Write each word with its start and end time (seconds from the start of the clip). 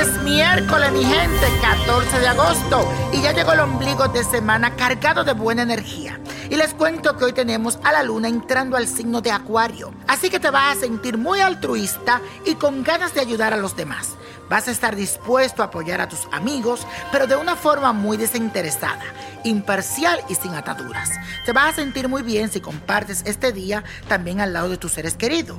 Es 0.00 0.22
miércoles, 0.22 0.92
mi 0.92 1.04
gente, 1.04 1.46
14 1.60 2.20
de 2.20 2.28
agosto, 2.28 2.90
y 3.12 3.20
ya 3.20 3.32
llegó 3.32 3.52
el 3.52 3.60
ombligo 3.60 4.08
de 4.08 4.24
semana 4.24 4.74
cargado 4.74 5.24
de 5.24 5.34
buena 5.34 5.60
energía. 5.60 6.18
Y 6.48 6.56
les 6.56 6.72
cuento 6.72 7.18
que 7.18 7.26
hoy 7.26 7.32
tenemos 7.34 7.78
a 7.84 7.92
la 7.92 8.02
luna 8.02 8.26
entrando 8.26 8.78
al 8.78 8.88
signo 8.88 9.20
de 9.20 9.30
Acuario, 9.30 9.92
así 10.08 10.30
que 10.30 10.40
te 10.40 10.48
vas 10.48 10.78
a 10.78 10.80
sentir 10.80 11.18
muy 11.18 11.40
altruista 11.40 12.22
y 12.46 12.54
con 12.54 12.82
ganas 12.82 13.12
de 13.12 13.20
ayudar 13.20 13.52
a 13.52 13.58
los 13.58 13.76
demás. 13.76 14.16
Vas 14.48 14.68
a 14.68 14.70
estar 14.70 14.96
dispuesto 14.96 15.62
a 15.62 15.66
apoyar 15.66 16.00
a 16.00 16.08
tus 16.08 16.26
amigos, 16.32 16.86
pero 17.12 17.26
de 17.26 17.36
una 17.36 17.54
forma 17.54 17.92
muy 17.92 18.16
desinteresada, 18.16 19.04
imparcial 19.44 20.18
y 20.30 20.34
sin 20.34 20.54
ataduras. 20.54 21.10
Te 21.44 21.52
vas 21.52 21.74
a 21.74 21.76
sentir 21.76 22.08
muy 22.08 22.22
bien 22.22 22.50
si 22.50 22.62
compartes 22.62 23.22
este 23.26 23.52
día 23.52 23.84
también 24.08 24.40
al 24.40 24.54
lado 24.54 24.70
de 24.70 24.78
tus 24.78 24.92
seres 24.92 25.14
queridos. 25.14 25.58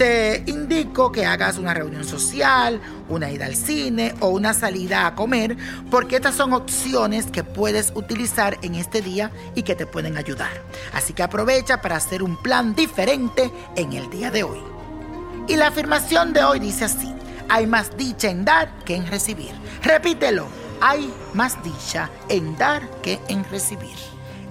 Te 0.00 0.44
indico 0.46 1.12
que 1.12 1.26
hagas 1.26 1.58
una 1.58 1.74
reunión 1.74 2.04
social, 2.04 2.80
una 3.10 3.30
ida 3.30 3.44
al 3.44 3.54
cine 3.54 4.14
o 4.20 4.30
una 4.30 4.54
salida 4.54 5.06
a 5.06 5.14
comer, 5.14 5.58
porque 5.90 6.16
estas 6.16 6.36
son 6.36 6.54
opciones 6.54 7.26
que 7.26 7.44
puedes 7.44 7.92
utilizar 7.94 8.56
en 8.62 8.76
este 8.76 9.02
día 9.02 9.30
y 9.54 9.62
que 9.62 9.74
te 9.74 9.84
pueden 9.84 10.16
ayudar. 10.16 10.64
Así 10.94 11.12
que 11.12 11.22
aprovecha 11.22 11.82
para 11.82 11.96
hacer 11.96 12.22
un 12.22 12.38
plan 12.38 12.74
diferente 12.74 13.52
en 13.76 13.92
el 13.92 14.08
día 14.08 14.30
de 14.30 14.42
hoy. 14.42 14.62
Y 15.48 15.56
la 15.56 15.66
afirmación 15.66 16.32
de 16.32 16.44
hoy 16.44 16.60
dice 16.60 16.86
así. 16.86 17.12
Hay 17.50 17.66
más 17.66 17.94
dicha 17.98 18.30
en 18.30 18.46
dar 18.46 18.72
que 18.86 18.96
en 18.96 19.06
recibir. 19.06 19.52
Repítelo. 19.82 20.46
Hay 20.80 21.12
más 21.34 21.62
dicha 21.62 22.08
en 22.30 22.56
dar 22.56 22.88
que 23.02 23.20
en 23.28 23.44
recibir. 23.44 23.98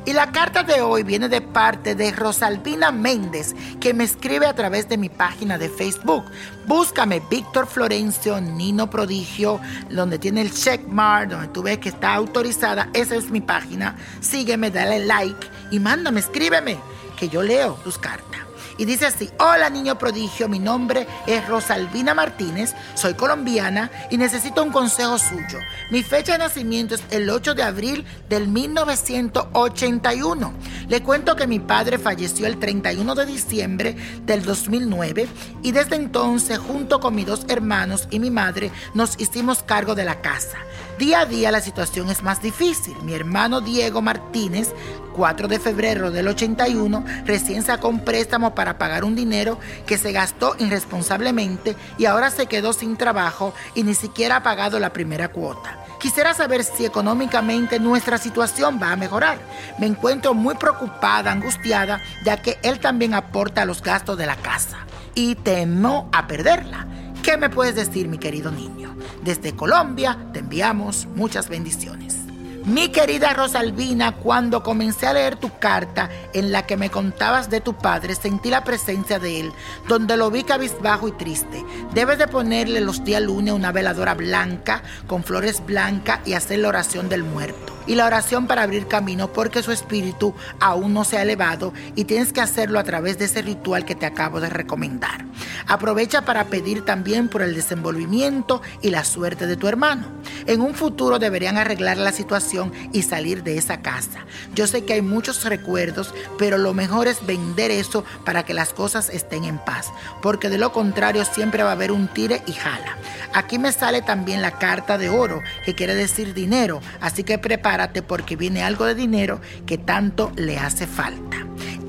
Y 0.09 0.14
la 0.14 0.31
carta 0.31 0.64
de 0.64 0.81
hoy 0.81 1.03
viene 1.03 1.30
de 1.30 1.40
parte 1.40 1.94
de 1.94 2.09
Rosalvina 2.09 2.92
Méndez, 2.92 3.53
que 3.80 3.94
me 3.94 4.06
escribe 4.06 4.47
a 4.47 4.56
través 4.56 4.90
de 4.90 4.97
mi 4.97 5.08
página 5.08 5.59
de 5.59 5.70
Facebook. 5.70 6.25
Búscame 6.66 7.22
Víctor 7.30 7.68
Florencio, 7.68 8.42
Nino 8.42 8.90
Prodigio, 8.90 9.62
donde 9.92 10.18
tiene 10.18 10.42
el 10.42 10.52
checkmark, 10.52 11.30
donde 11.30 11.50
tú 11.50 11.62
ves 11.62 11.78
que 11.78 11.90
está 11.90 12.16
autorizada. 12.16 12.90
Esa 12.94 13.18
es 13.18 13.30
mi 13.30 13.40
página. 13.40 13.97
Sígueme, 14.20 14.72
dale 14.72 15.06
like 15.06 15.47
y 15.70 15.78
mándame, 15.78 16.22
escríbeme, 16.22 16.80
que 17.16 17.30
yo 17.30 17.44
leo 17.44 17.76
tus 17.84 18.00
cartas. 18.00 18.38
Y 18.79 18.85
dice 18.85 19.06
así, 19.07 19.29
hola 19.40 19.69
niño 19.69 19.97
prodigio, 19.97 20.47
mi 20.47 20.57
nombre 20.57 21.06
es 21.28 21.45
Rosalvina 21.50 22.13
Martínez, 22.13 22.73
soy 22.95 23.13
colombiana 23.13 23.91
y 24.09 24.16
necesito 24.16 24.63
un 24.63 24.72
consejo 24.72 25.19
suyo. 25.19 25.59
Mi 25.91 26.01
fecha 26.01 26.31
de 26.31 26.38
nacimiento 26.38 26.95
es 26.95 27.03
el 27.12 27.29
8 27.29 27.56
de 27.56 27.63
abril 27.63 28.06
del 28.29 28.47
1981. 28.47 30.53
Le 30.88 31.03
cuento 31.03 31.35
que 31.35 31.45
mi 31.45 31.59
padre 31.59 31.97
falleció 31.97 32.47
el 32.47 32.57
31 32.57 33.16
de 33.16 33.25
diciembre 33.25 33.97
del 34.25 34.45
2009 34.45 35.28
y 35.61 35.73
desde 35.73 35.97
entonces 35.97 36.57
junto 36.57 37.01
con 37.01 37.16
mis 37.16 37.25
dos 37.25 37.46
hermanos 37.50 38.07
y 38.11 38.19
mi 38.19 38.31
madre 38.31 38.72
nos 38.94 39.19
hicimos 39.19 39.61
cargo 39.61 39.94
de 39.94 40.06
la 40.06 40.22
casa. 40.22 40.57
Día 40.97 41.19
a 41.22 41.25
día 41.25 41.51
la 41.51 41.61
situación 41.61 42.09
es 42.09 42.23
más 42.23 42.41
difícil. 42.41 42.96
Mi 43.03 43.13
hermano 43.13 43.61
Diego 43.61 44.01
Martínez, 44.01 44.73
4 45.16 45.47
de 45.47 45.57
febrero 45.57 46.11
del 46.11 46.28
81, 46.28 47.06
recién 47.25 47.63
sacó 47.63 47.88
un 47.88 48.03
préstamo 48.03 48.53
para 48.53 48.69
pagar 48.78 49.03
un 49.03 49.16
dinero 49.16 49.57
que 49.85 49.97
se 49.97 50.12
gastó 50.12 50.56
irresponsablemente 50.59 51.75
y 51.97 52.06
ahora 52.06 52.30
se 52.31 52.47
quedó 52.47 52.74
sin 52.74 52.97
trabajo 52.97 53.53
y 53.75 53.84
ni 53.84 53.96
siquiera 53.96 54.38
ha 54.38 54.44
pagado 54.44 54.80
la 54.80 54.94
primera 54.94 55.30
cuota. 55.30 55.80
Quisiera 56.00 56.34
saber 56.34 56.63
si 56.63 56.85
económicamente 56.85 57.79
nuestra 57.79 58.18
situación 58.18 58.79
va 58.81 58.94
a 58.94 58.96
mejorar. 58.96 59.38
Me 59.79 59.85
encuentro 59.85 60.34
muy 60.34 60.56
preocupada, 60.56 61.31
angustiada, 61.31 62.00
ya 62.24 62.41
que 62.41 62.58
él 62.63 62.79
también 62.79 63.13
aporta 63.13 63.66
los 63.66 63.81
gastos 63.81 64.18
de 64.18 64.25
la 64.25 64.38
casa 64.38 64.78
y 65.13 65.35
temo 65.35 66.09
a 66.13 66.28
perderla. 66.28 66.88
¿Qué 67.22 67.35
me 67.35 67.50
puedes 67.50 67.75
decir, 67.75 68.08
mi 68.08 68.18
querido 68.18 68.50
niño? 68.50 68.96
Desde 69.24 69.56
Colombia 69.56 70.18
te 70.31 70.40
enviamos 70.40 71.06
muchas 71.16 71.50
bendiciones. 71.50 72.19
Mi 72.66 72.90
querida 72.90 73.34
Rosalvina, 73.34 74.16
cuando 74.16 74.64
comencé 74.64 75.08
a 75.08 75.14
leer 75.14 75.38
tu 75.38 75.58
carta 75.59 76.09
en 76.34 76.52
la 76.52 76.66
que 76.66 76.78
me 76.78 76.90
contabas 76.90 77.50
de 77.50 77.62
tu 77.62 77.74
padre, 77.74 78.16
sentí 78.16 78.50
la 78.50 78.64
presencia 78.64 79.18
de 79.18 79.40
él, 79.40 79.53
donde 79.88 80.18
lo 80.18 80.30
vi 80.30 80.44
cabizbajo 80.44 81.08
y 81.08 81.14
triste. 81.14 81.64
Debes 81.94 82.18
de 82.18 82.28
ponerle 82.28 82.81
los 82.81 83.03
días 83.03 83.22
lunes 83.22 83.53
una 83.53 83.72
veladora 83.72 84.14
blanca 84.14 84.84
con 85.08 85.24
flores 85.24 85.66
blancas 85.66 86.20
y 86.25 86.34
hacer 86.34 86.59
la 86.59 86.70
oración 86.70 87.09
del 87.09 87.24
muerto 87.24 87.78
y 87.89 87.95
la 87.95 88.05
oración 88.05 88.45
para 88.45 88.61
abrir 88.61 88.88
camino 88.88 89.33
porque 89.33 89.63
su 89.63 89.72
espíritu 89.72 90.35
aún 90.59 90.93
no 90.93 91.03
se 91.03 91.17
ha 91.17 91.23
elevado 91.23 91.73
y 91.96 92.03
tienes 92.03 92.31
que 92.31 92.40
hacerlo 92.40 92.78
a 92.78 92.84
través 92.84 93.17
de 93.17 93.25
ese 93.25 93.41
ritual 93.41 93.84
que 93.84 93.96
te 93.96 94.05
acabo 94.05 94.40
de 94.40 94.49
recomendar. 94.49 95.25
Aprovecha 95.66 96.23
para 96.23 96.46
pedir 96.46 96.85
también 96.85 97.29
por 97.29 97.41
el 97.41 97.55
desenvolvimiento 97.55 98.61
y 98.84 98.91
la 98.91 99.03
suerte 99.03 99.47
de 99.47 99.58
tu 99.58 99.67
hermano. 99.67 100.05
En 100.46 100.61
un 100.61 100.75
futuro 100.75 101.17
deberían 101.17 101.58
arreglar 101.58 101.97
la 101.97 102.11
situación 102.11 102.72
y 102.93 103.02
salir 103.02 103.41
de 103.41 103.58
esa 103.58 103.81
casa. 103.81 104.25
Yo 104.53 104.67
sé 104.67 104.85
que 104.85 104.93
hay 104.93 105.02
muchos 105.02 105.43
recuerdos, 105.43 106.14
pero 106.37 106.59
lo 106.59 106.75
mejor 106.75 107.08
es 107.08 107.25
vender 107.25 107.72
eso 107.72 108.03
para 108.23 108.43
que 108.43 108.53
las 108.53 108.72
cosas 108.72 109.09
estén 109.09 109.46
en 109.46 109.58
paz, 109.58 109.91
porque 110.22 110.49
de 110.49 110.59
lo 110.59 110.72
contrario 110.72 111.25
siempre 111.25 111.64
va 111.64 111.69
a 111.69 111.73
haber 111.73 111.91
un 111.91 112.08
tire 112.08 112.43
y 112.46 112.53
jala. 112.53 112.97
Aquí 113.34 113.58
me 113.58 113.72
sale 113.72 114.02
también 114.02 114.41
la 114.41 114.58
carta 114.58 114.97
de 114.97 115.09
oro, 115.09 115.41
que 115.66 115.75
quiere 115.75 115.96
decir 115.96 116.34
dinero, 116.34 116.81
así 116.99 117.23
que 117.23 117.37
prepara 117.37 117.78
porque 118.02 118.35
viene 118.35 118.64
algo 118.64 118.85
de 118.85 118.96
dinero 118.96 119.40
que 119.66 119.78
tanto 119.78 120.31
le 120.35 120.58
hace 120.58 120.87
falta. 120.87 121.37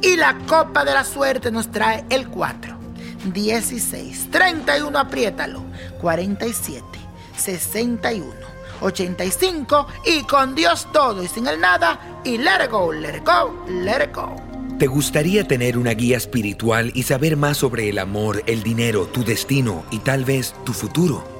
Y 0.03 0.17
la 0.17 0.39
copa 0.47 0.85
de 0.85 0.95
la 0.95 1.05
suerte 1.05 1.51
nos 1.51 1.71
trae 1.71 2.05
el 2.09 2.29
4, 2.29 2.77
16, 3.33 4.31
31, 4.31 4.99
apriétalo, 4.99 5.65
47, 6.01 6.83
61, 7.37 8.31
85 8.81 9.87
y 10.07 10.23
con 10.23 10.55
Dios 10.55 10.89
todo 10.93 11.23
y 11.23 11.29
sin 11.29 11.47
el 11.47 11.61
nada 11.61 12.21
y 12.25 12.39
let 12.39 12.65
it 12.65 12.71
go, 12.71 12.93
let 12.93 13.17
it 13.17 13.25
go, 13.25 13.65
let 13.69 14.05
it 14.05 14.15
go. 14.15 14.37
¿Te 14.79 14.87
gustaría 14.87 15.47
tener 15.47 15.77
una 15.77 15.93
guía 15.93 16.17
espiritual 16.17 16.91
y 16.95 17.03
saber 17.03 17.37
más 17.37 17.59
sobre 17.59 17.91
el 17.91 17.99
amor, 17.99 18.43
el 18.47 18.63
dinero, 18.63 19.05
tu 19.05 19.25
destino 19.25 19.85
y 19.91 19.99
tal 19.99 20.25
vez 20.25 20.55
tu 20.65 20.73
futuro? 20.73 21.40